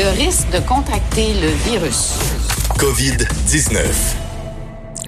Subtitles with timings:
[0.00, 2.14] le risque de contracter le virus.
[2.78, 3.82] COVID-19.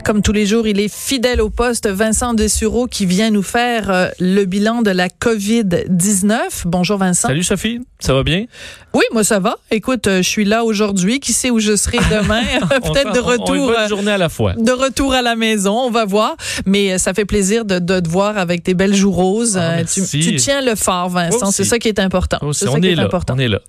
[0.04, 3.88] Comme tous les jours, il est fidèle au poste, Vincent Dessureau, qui vient nous faire
[3.88, 6.34] euh, le bilan de la COVID-19.
[6.66, 7.28] Bonjour Vincent.
[7.28, 8.44] Salut Sophie, ça va bien?
[8.92, 9.56] Oui, moi ça va.
[9.70, 11.20] Écoute, euh, je suis là aujourd'hui.
[11.20, 12.42] Qui sait où je serai demain?
[12.68, 13.72] Peut-être de retour.
[13.74, 14.52] On, une journée à la fois.
[14.58, 16.36] De retour à la maison, on va voir.
[16.66, 19.56] Mais euh, ça fait plaisir de, de te voir avec tes belles joues roses.
[19.56, 21.50] Ah, tu, tu, tiens le fort, Vincent.
[21.50, 22.40] C'est ça qui est important.
[22.52, 23.04] C'est ça on qui est, est là.
[23.04, 23.36] important.
[23.36, 23.60] On est là.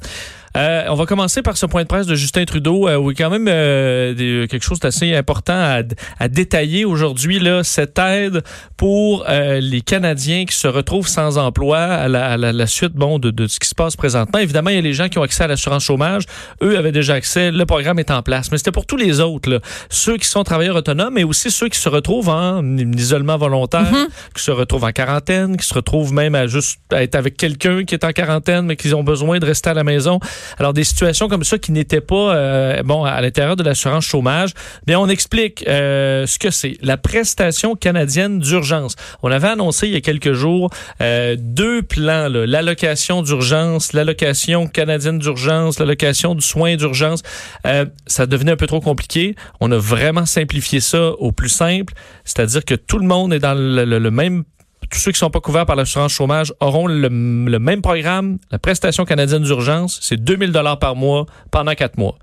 [0.55, 3.17] Euh, on va commencer par ce point de presse de Justin Trudeau, euh, où il
[3.17, 5.81] y a quand même euh, des, quelque chose d'assez important à,
[6.19, 7.39] à détailler aujourd'hui.
[7.39, 8.43] Là, cette aide
[8.77, 12.93] pour euh, les Canadiens qui se retrouvent sans emploi à la, à la, la suite
[12.93, 14.39] bon, de, de, ce qui se passe présentement.
[14.39, 16.23] Évidemment, il y a les gens qui ont accès à l'assurance chômage.
[16.61, 17.51] Eux avaient déjà accès.
[17.51, 18.51] Le programme est en place.
[18.51, 19.49] Mais c'était pour tous les autres.
[19.49, 19.59] Là.
[19.89, 24.07] Ceux qui sont travailleurs autonomes, mais aussi ceux qui se retrouvent en isolement volontaire, Mhm.
[24.35, 27.83] qui se retrouvent en quarantaine, qui se retrouvent même à juste à être avec quelqu'un
[27.83, 30.19] qui est en quarantaine, mais qui ont besoin de rester à la maison.
[30.59, 34.51] Alors, des situations comme ça qui n'étaient pas euh, bon à l'intérieur de l'assurance chômage,
[34.85, 36.77] bien, on explique euh, ce que c'est.
[36.81, 38.95] La prestation canadienne d'urgence.
[39.21, 40.69] On avait annoncé il y a quelques jours
[41.01, 47.21] euh, deux plans, l'allocation d'urgence, l'allocation canadienne d'urgence, l'allocation du soin d'urgence.
[47.65, 49.35] Euh, ça devenait un peu trop compliqué.
[49.59, 51.93] On a vraiment simplifié ça au plus simple,
[52.25, 54.43] c'est-à-dire que tout le monde est dans le, le, le même
[54.89, 58.59] tous ceux qui sont pas couverts par l'assurance chômage auront le, le, même programme, la
[58.59, 62.17] prestation canadienne d'urgence, c'est 2000 dollars par mois pendant quatre mois.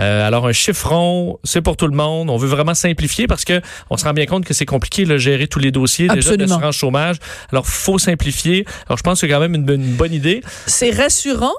[0.00, 2.30] Euh, alors un chiffron, c'est pour tout le monde.
[2.30, 5.16] On veut vraiment simplifier parce que on se rend bien compte que c'est compliqué de
[5.16, 7.16] gérer tous les dossiers déjà de l'assurance chômage.
[7.52, 8.64] Alors faut simplifier.
[8.86, 10.42] Alors je pense que c'est quand même une, une bonne idée.
[10.66, 11.52] C'est rassurant.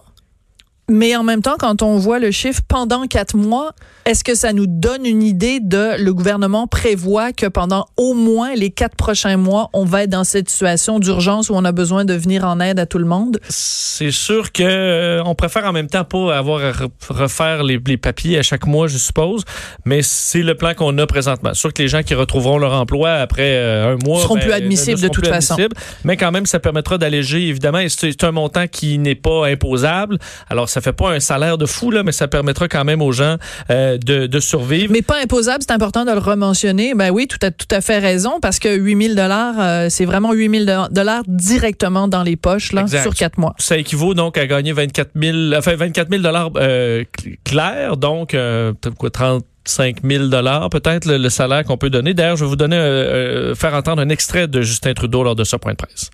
[0.89, 3.73] Mais en même temps, quand on voit le chiffre pendant quatre mois,
[4.05, 8.53] est-ce que ça nous donne une idée de le gouvernement prévoit que pendant au moins
[8.53, 12.05] les quatre prochains mois, on va être dans cette situation d'urgence où on a besoin
[12.05, 13.39] de venir en aide à tout le monde?
[13.49, 16.71] C'est sûr que euh, on préfère en même temps pas avoir à
[17.09, 19.43] refaire les, les, papiers à chaque mois, je suppose,
[19.85, 21.55] mais c'est le plan qu'on a présentement.
[21.55, 24.51] Sûr que les gens qui retrouveront leur emploi après euh, un mois seront ben, plus
[24.51, 25.55] admissibles seront de toute façon.
[25.55, 29.47] Admissibles, mais quand même, ça permettra d'alléger, évidemment, et c'est un montant qui n'est pas
[29.47, 30.19] imposable.
[30.47, 33.13] Alors, ça fait pas un salaire de fou, là, mais ça permettra quand même aux
[33.13, 33.37] gens
[33.69, 34.91] euh, de, de, survivre.
[34.91, 36.93] Mais pas imposable, c'est important de le rementionner.
[36.93, 40.33] Ben oui, tout à, tout à fait raison, parce que 8000 dollars, euh, c'est vraiment
[40.33, 43.03] 8000 dollars directement dans les poches, là, exact.
[43.03, 43.55] sur quatre mois.
[43.57, 47.05] Ça équivaut donc à gagner 24 000, enfin 24 000 dollars euh,
[47.45, 52.13] clairs, donc euh, quoi, 30 5 000 dollars peut-être le, le, salaire qu'on peut donner.
[52.13, 55.43] D'ailleurs, je vais vous donner euh, faire entendre un extrait de Justin Trudeau lors de
[55.43, 56.11] ce point de presse.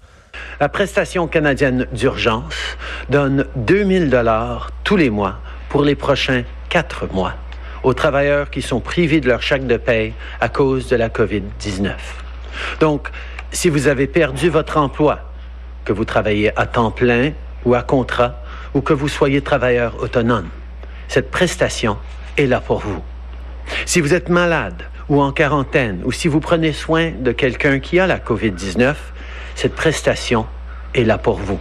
[0.60, 2.78] La prestation canadienne d'urgence
[3.10, 7.34] donne 2000 dollars tous les mois pour les prochains quatre mois
[7.84, 11.94] aux travailleurs qui sont privés de leur chèque de paie à cause de la COVID-19.
[12.80, 13.10] Donc,
[13.52, 15.20] si vous avez perdu votre emploi,
[15.84, 17.32] que vous travaillez à temps plein
[17.66, 18.36] ou à contrat,
[18.74, 20.50] ou que vous soyez travailleur autonome,
[21.08, 21.98] cette prestation
[22.38, 23.02] est là pour vous.
[23.86, 28.00] Si vous êtes malade ou en quarantaine, ou si vous prenez soin de quelqu'un qui
[28.00, 28.94] a la COVID-19,
[29.62, 30.48] cette prestation
[30.96, 31.60] est là pour vous.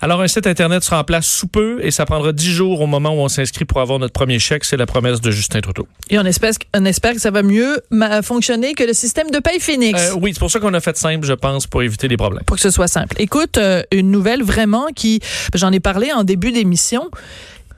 [0.00, 2.86] Alors, un site Internet sera en place sous peu et ça prendra dix jours au
[2.86, 4.64] moment où on s'inscrit pour avoir notre premier chèque.
[4.64, 5.86] C'est la promesse de Justin Trudeau.
[6.08, 7.80] Et on espère, on espère que ça va mieux
[8.22, 10.00] fonctionner que le système de paye Phoenix.
[10.00, 12.44] Euh, oui, c'est pour ça qu'on a fait simple, je pense, pour éviter les problèmes.
[12.46, 13.14] Pour que ce soit simple.
[13.18, 15.20] Écoute, euh, une nouvelle vraiment qui,
[15.54, 17.10] j'en ai parlé en début d'émission,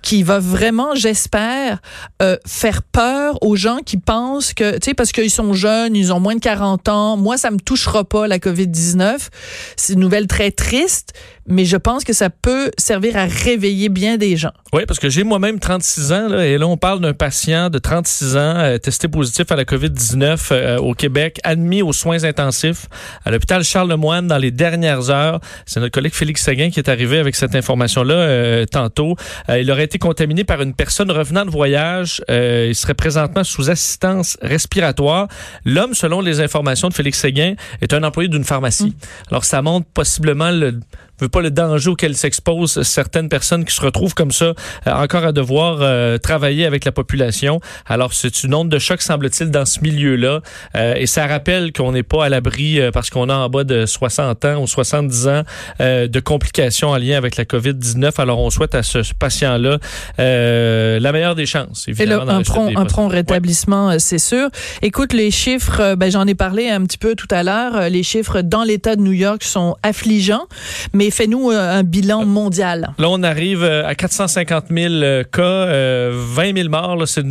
[0.05, 1.81] qui va vraiment, j'espère,
[2.21, 6.13] euh, faire peur aux gens qui pensent que, tu sais, parce qu'ils sont jeunes, ils
[6.13, 9.29] ont moins de 40 ans, moi, ça me touchera pas, la COVID-19.
[9.77, 11.15] C'est une nouvelle très triste,
[11.47, 14.53] mais je pense que ça peut servir à réveiller bien des gens.
[14.73, 17.79] Oui, parce que j'ai moi-même 36 ans, là, et là, on parle d'un patient de
[17.79, 22.87] 36 ans euh, testé positif à la COVID-19 euh, au Québec, admis aux soins intensifs
[23.25, 25.41] à l'hôpital Charles-Lemoine dans les dernières heures.
[25.67, 29.17] C'est notre collègue Félix Seguin qui est arrivé avec cette information-là euh, tantôt.
[29.49, 32.23] il aurait été contaminé par une personne revenant de voyage.
[32.31, 35.29] Euh, il serait présentement sous assistance respiratoire.
[35.65, 38.87] L'homme, selon les informations de Félix Séguin, est un employé d'une pharmacie.
[38.87, 39.31] Mmh.
[39.31, 40.79] Alors, ça montre possiblement le
[41.21, 44.47] veut pas le danger auquel s'exposent certaines personnes qui se retrouvent comme ça
[44.87, 47.61] euh, encore à devoir euh, travailler avec la population.
[47.87, 50.41] Alors c'est une onde de choc semble-t-il dans ce milieu-là
[50.77, 53.87] euh, et ça rappelle qu'on n'est pas à l'abri parce qu'on a en bas de
[53.87, 55.43] 60 ans ou 70 ans
[55.81, 58.13] de complications en lien avec la COVID-19.
[58.19, 59.79] Alors on souhaite à ce patient-là
[60.19, 61.87] la meilleure des chances.
[61.89, 63.99] Évidemment, et là, un, prompt, un prompt rétablissement, ouais.
[63.99, 64.49] c'est sûr.
[64.83, 68.41] Écoute, les chiffres, ben, j'en ai parlé un petit peu tout à l'heure, les chiffres
[68.41, 70.47] dans l'État de New York sont affligeants,
[70.93, 72.95] mais mais fais-nous euh, un bilan mondial.
[72.99, 77.07] Là, on arrive euh, à 450 000 euh, cas, euh, 20 000 morts.
[77.07, 77.23] C'est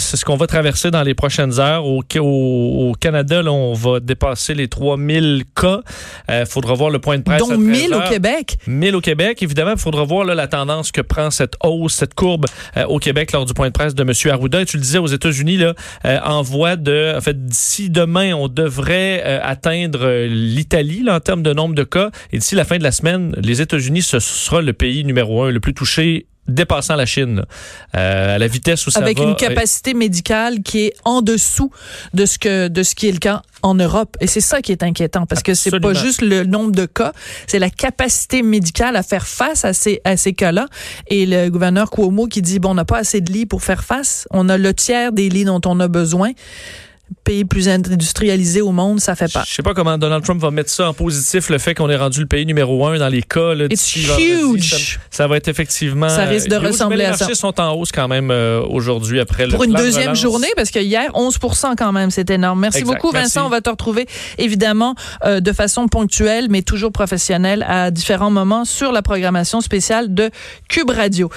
[0.00, 1.84] ce qu'on va traverser dans les prochaines heures.
[1.86, 5.80] Au, au- au Canada, là, on va dépasser les 3 000 cas.
[6.28, 7.42] Il faudra voir le point de presse.
[7.42, 8.08] à dont 1000 au 13 heures.
[8.10, 8.58] Québec.
[8.66, 9.42] 1000 au Québec.
[9.42, 12.46] Évidemment, il faudra voir là, la tendance que prend cette hausse, cette courbe
[12.76, 14.12] euh, au Québec lors du point de presse de M.
[14.32, 14.60] Arruda.
[14.62, 15.74] Et tu le disais, aux États-Unis, là,
[16.04, 17.14] euh, en voie de...
[17.16, 21.84] En fait, d'ici demain, on devrait euh, atteindre euh, l'Italie en termes de nombre de
[21.84, 22.10] cas.
[22.32, 25.50] Et d'ici la fin de la semaine, les États-Unis, ce sera le pays numéro un,
[25.50, 27.44] le plus touché dépassant la Chine.
[27.96, 29.24] Euh, à la vitesse où ça avec va.
[29.24, 31.70] une capacité médicale qui est en dessous
[32.14, 34.72] de ce que de ce qui est le cas en Europe et c'est ça qui
[34.72, 36.00] est inquiétant parce que c'est pas Absolument.
[36.00, 37.12] juste le nombre de cas,
[37.46, 40.66] c'est la capacité médicale à faire face à ces à ces cas-là
[41.08, 43.84] et le gouverneur Cuomo qui dit bon on n'a pas assez de lits pour faire
[43.84, 46.32] face, on a le tiers des lits dont on a besoin.
[47.24, 49.44] Pays plus industrialisé au monde, ça fait pas.
[49.46, 51.96] Je sais pas comment Donald Trump va mettre ça en positif, le fait qu'on est
[51.96, 53.54] rendu le pays numéro un dans les cas.
[53.54, 54.70] Là, It's huge.
[54.70, 54.78] Ça,
[55.10, 56.08] ça va être effectivement...
[56.08, 57.24] Ça risque de huge, ressembler les à ça.
[57.24, 60.20] marchés sont en hausse quand même euh, aujourd'hui après le Pour une deuxième relance.
[60.20, 62.60] journée, parce que hier, 11% quand même, c'est énorme.
[62.60, 63.34] Merci Exact, beaucoup, merci.
[63.34, 63.46] Vincent.
[63.46, 64.06] On va te retrouver,
[64.38, 64.94] évidemment,
[65.24, 70.30] euh, de façon ponctuelle, mais toujours professionnelle, à différents moments sur la programmation spéciale de
[70.68, 71.30] Cube Radio.